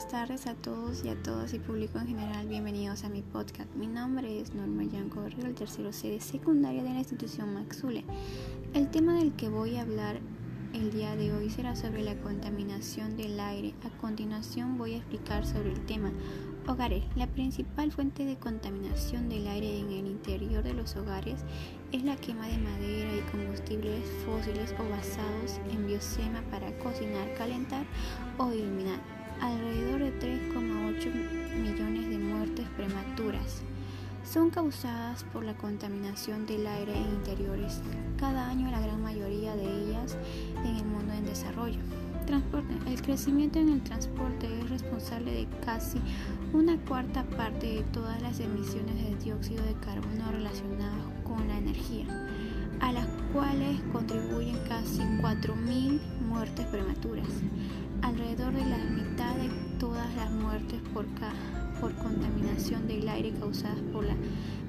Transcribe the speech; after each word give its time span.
buenas 0.00 0.28
tardes 0.28 0.46
a 0.46 0.54
todos 0.54 1.04
y 1.04 1.10
a 1.10 1.22
todas 1.22 1.52
y 1.52 1.58
público 1.58 1.98
en 1.98 2.06
general. 2.06 2.48
Bienvenidos 2.48 3.04
a 3.04 3.10
mi 3.10 3.20
podcast. 3.20 3.68
Mi 3.74 3.86
nombre 3.86 4.40
es 4.40 4.54
Norma 4.54 4.84
Yanco 4.84 5.22
el 5.26 5.54
tercero 5.54 5.92
C 5.92 6.08
de 6.08 6.20
secundaria 6.20 6.82
de 6.82 6.88
la 6.88 7.00
institución 7.00 7.52
Maxule. 7.52 8.04
El 8.72 8.90
tema 8.90 9.12
del 9.12 9.34
que 9.34 9.50
voy 9.50 9.76
a 9.76 9.82
hablar 9.82 10.20
el 10.72 10.90
día 10.90 11.16
de 11.16 11.34
hoy 11.34 11.50
será 11.50 11.76
sobre 11.76 12.02
la 12.02 12.14
contaminación 12.16 13.18
del 13.18 13.38
aire. 13.38 13.74
A 13.84 13.90
continuación 13.98 14.78
voy 14.78 14.94
a 14.94 14.98
explicar 14.98 15.44
sobre 15.44 15.72
el 15.72 15.84
tema. 15.84 16.12
Hogares. 16.66 17.04
La 17.14 17.26
principal 17.26 17.92
fuente 17.92 18.24
de 18.24 18.38
contaminación 18.38 19.28
del 19.28 19.48
aire 19.48 19.80
en 19.80 19.90
el 19.90 20.06
interior 20.06 20.62
de 20.62 20.72
los 20.72 20.96
hogares 20.96 21.44
es 21.92 22.04
la 22.04 22.16
quema 22.16 22.46
de 22.48 22.56
madera 22.56 23.16
y 23.16 23.30
combustibles 23.30 24.08
fósiles 24.24 24.74
o 24.78 24.88
basados 24.88 25.60
en 25.70 25.86
biosema 25.86 26.40
para 26.50 26.72
cocinar, 26.78 27.34
calentar 27.34 27.84
o 28.38 28.50
iluminar. 28.50 29.19
Alrededor 29.40 30.00
de 30.00 30.18
3,8 30.20 31.12
millones 31.62 32.08
de 32.10 32.18
muertes 32.18 32.66
prematuras 32.76 33.62
son 34.24 34.50
causadas 34.50 35.24
por 35.32 35.44
la 35.44 35.56
contaminación 35.56 36.46
del 36.46 36.66
aire 36.66 36.96
en 36.96 37.14
interiores. 37.14 37.80
Cada 38.18 38.48
año 38.48 38.70
la 38.70 38.80
gran 38.80 39.02
mayoría 39.02 39.56
de 39.56 39.64
ellas 39.64 40.16
en 40.64 40.76
el 40.76 40.84
mundo 40.84 41.12
en 41.14 41.26
desarrollo. 41.26 41.80
Transporte. 42.26 42.74
El 42.86 43.02
crecimiento 43.02 43.58
en 43.58 43.70
el 43.70 43.82
transporte 43.82 44.46
es 44.60 44.70
responsable 44.70 45.32
de 45.32 45.48
casi 45.64 45.98
una 46.52 46.76
cuarta 46.76 47.24
parte 47.24 47.66
de 47.66 47.82
todas 47.92 48.20
las 48.22 48.38
emisiones 48.38 48.94
de 49.02 49.16
dióxido 49.16 49.64
de 49.64 49.74
carbono 49.74 50.30
relacionadas 50.30 51.02
con 51.24 51.48
la 51.48 51.58
energía, 51.58 52.06
a 52.80 52.92
las 52.92 53.06
cuales 53.32 53.80
contribuyen 53.92 54.58
casi 54.68 55.00
4.000 55.00 55.98
muertes 56.28 56.66
prematuras. 56.66 57.28
Alrededor 58.02 58.52
de 58.52 58.64
la 58.64 58.78
mitad 58.78 58.96
de 58.96 58.99
todas 60.00 60.16
las 60.16 60.30
muertes 60.30 60.80
por, 60.94 61.04
por 61.78 61.94
contaminación 61.96 62.88
del 62.88 63.06
aire 63.06 63.32
causadas 63.32 63.76
por, 63.92 64.04
la, 64.04 64.16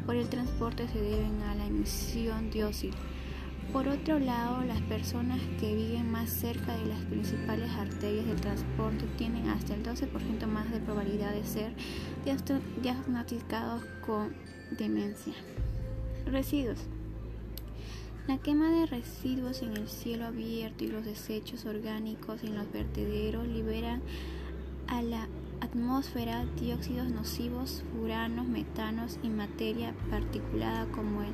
por 0.05 0.15
el 0.15 0.27
transporte 0.27 0.89
se 0.89 0.99
deben 1.01 1.41
a 1.43 1.55
la 1.55 1.67
emisión 1.67 2.51
dióxido. 2.51 2.95
Por 3.71 3.87
otro 3.87 4.19
lado, 4.19 4.61
las 4.63 4.81
personas 4.81 5.39
que 5.57 5.73
viven 5.73 6.11
más 6.11 6.29
cerca 6.29 6.75
de 6.75 6.85
las 6.85 6.99
principales 7.05 7.71
arterias 7.71 8.25
del 8.25 8.41
transporte 8.41 9.05
tienen 9.17 9.47
hasta 9.47 9.73
el 9.73 9.83
12% 9.83 10.47
más 10.47 10.69
de 10.69 10.79
probabilidad 10.79 11.31
de 11.31 11.45
ser 11.45 11.71
diagnosticados 12.81 13.85
con 14.05 14.33
demencia. 14.77 15.33
Residuos. 16.25 16.79
La 18.27 18.37
quema 18.37 18.69
de 18.69 18.85
residuos 18.85 19.61
en 19.61 19.77
el 19.77 19.87
cielo 19.87 20.25
abierto 20.25 20.83
y 20.83 20.87
los 20.87 21.05
desechos 21.05 21.65
orgánicos 21.65 22.43
en 22.43 22.55
los 22.55 22.69
vertederos 22.71 23.47
liberan 23.47 24.01
a 24.91 25.01
la 25.01 25.29
atmósfera 25.61 26.45
dióxidos 26.59 27.07
nocivos, 27.09 27.81
furanos, 27.93 28.45
metanos 28.45 29.17
y 29.23 29.29
materia 29.29 29.95
particulada 30.09 30.85
como 30.87 31.21
el 31.21 31.33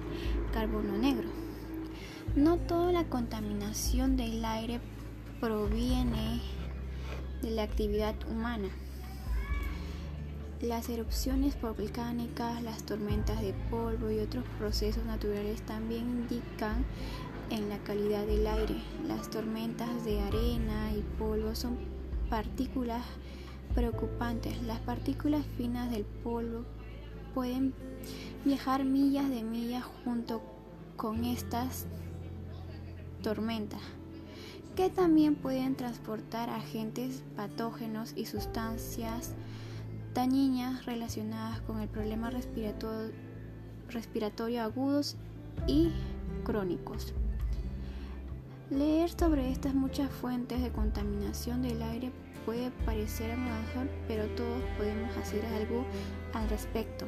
carbono 0.54 0.96
negro. 0.96 1.28
No 2.36 2.58
toda 2.58 2.92
la 2.92 3.06
contaminación 3.06 4.16
del 4.16 4.46
aire 4.46 4.80
proviene 5.42 6.40
de 7.42 7.50
la 7.50 7.64
actividad 7.64 8.14
humana. 8.30 8.70
Las 10.62 10.88
erupciones 10.90 11.60
volcánicas, 11.60 12.62
las 12.62 12.84
tormentas 12.84 13.42
de 13.42 13.54
polvo 13.72 14.12
y 14.12 14.20
otros 14.20 14.44
procesos 14.60 15.04
naturales 15.06 15.64
también 15.64 16.02
indican 16.02 16.86
en 17.50 17.70
la 17.70 17.80
calidad 17.80 18.28
del 18.28 18.46
aire. 18.46 18.76
Las 19.08 19.32
tormentas 19.32 20.06
de 20.06 20.22
arena 20.22 20.92
y 20.94 21.04
polvo 21.18 21.56
son 21.56 21.78
partículas 22.30 23.04
preocupantes. 23.76 24.62
Las 24.64 24.80
partículas 24.80 25.46
finas 25.58 25.92
del 25.92 26.04
polvo 26.04 26.66
pueden 27.34 27.74
viajar 28.46 28.84
millas 28.84 29.30
de 29.30 29.44
millas 29.44 29.84
junto 30.04 30.42
con 30.96 31.24
estas 31.26 31.86
tormenta, 33.22 33.78
que 34.76 34.90
también 34.90 35.36
pueden 35.36 35.76
transportar 35.76 36.50
agentes 36.50 37.24
patógenos 37.36 38.14
y 38.16 38.26
sustancias 38.26 39.34
dañinas 40.14 40.86
relacionadas 40.86 41.62
con 41.62 41.80
el 41.80 41.90
problema 41.90 42.30
respiratorio, 42.30 43.12
respiratorio 43.90 44.64
agudos 44.64 45.16
y 45.68 45.92
crónicos. 46.44 47.14
Leer 48.70 49.10
sobre 49.12 49.52
estas 49.52 49.74
muchas 49.74 50.10
fuentes 50.12 50.62
de 50.62 50.72
contaminación 50.72 51.62
del 51.62 51.82
aire 51.82 52.12
puede 52.48 52.72
parecer 52.86 53.30
amador, 53.32 53.90
pero 54.08 54.26
todos 54.28 54.64
podemos 54.78 55.18
hacer 55.18 55.46
algo 55.48 55.84
al 56.34 56.50
respecto. 56.50 57.06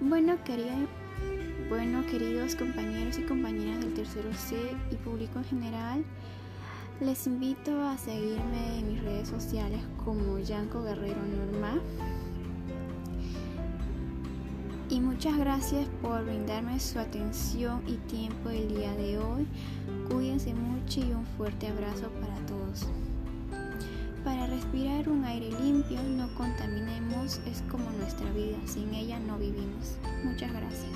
Bueno, 0.00 0.36
quería 0.44 0.74
bueno, 1.68 2.04
queridos 2.06 2.56
compañeros 2.56 3.18
y 3.18 3.22
compañeras 3.22 3.78
del 3.78 3.94
tercero 3.94 4.34
C 4.34 4.56
y 4.90 4.96
público 4.96 5.38
en 5.38 5.44
general, 5.44 6.04
les 7.00 7.24
invito 7.28 7.80
a 7.80 7.96
seguirme 7.96 8.80
en 8.80 8.92
mis 8.92 9.02
redes 9.04 9.28
sociales 9.28 9.80
como 10.04 10.40
Yanco 10.40 10.82
Guerrero 10.82 11.22
Norma. 11.22 11.80
Y 14.90 15.00
muchas 15.00 15.38
gracias 15.38 15.86
por 16.02 16.24
brindarme 16.24 16.80
su 16.80 16.98
atención 16.98 17.80
y 17.86 17.94
tiempo 18.08 18.50
el 18.50 18.68
día 18.74 18.92
de 18.96 19.18
hoy. 19.18 19.46
Cuídense 20.10 20.52
mucho 20.52 20.98
y 20.98 21.12
un 21.12 21.24
fuerte 21.38 21.68
abrazo 21.68 22.10
para 22.20 22.34
todos. 22.46 22.88
Respirar 24.72 25.06
un 25.10 25.22
aire 25.26 25.50
limpio, 25.60 26.02
no 26.02 26.32
contaminemos, 26.34 27.42
es 27.44 27.62
como 27.70 27.90
nuestra 27.90 28.32
vida, 28.32 28.56
sin 28.64 28.94
ella 28.94 29.20
no 29.20 29.36
vivimos. 29.36 29.98
Muchas 30.24 30.50
gracias. 30.50 30.90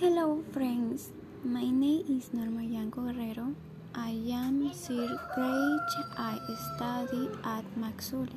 Hello 0.00 0.44
friends, 0.52 1.10
my 1.42 1.68
name 1.72 2.04
is 2.08 2.32
Norma 2.32 2.62
Yanko 2.62 3.02
Guerrero. 3.02 3.52
I 3.96 4.12
am 4.32 4.70
third 4.70 5.18
grade. 5.34 5.80
I 6.16 6.38
study 6.76 7.30
at 7.42 7.64
Maxule 7.76 8.30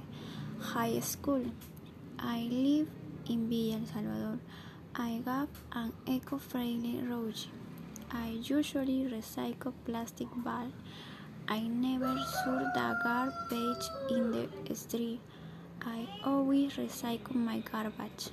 High 0.59 0.99
School. 1.01 1.43
I 2.17 2.47
live 2.49 2.87
in 3.29 3.47
Villa 3.47 3.75
El 3.75 3.85
Salvador. 3.85 4.39
I 4.95 5.21
have 5.23 5.49
an 5.73 5.93
eco-friendly 6.07 7.03
road. 7.07 7.35
I 8.11 8.39
usually 8.41 9.03
recycle 9.11 9.73
plastic 9.85 10.27
bag. 10.37 10.71
I 11.49 11.59
never 11.59 12.15
throw 12.43 12.59
the 12.59 12.95
garbage 13.03 13.85
in 14.09 14.49
the 14.65 14.75
street. 14.75 15.19
I 15.81 16.07
always 16.23 16.73
recycle 16.73 17.35
my 17.35 17.59
garbage. 17.59 18.29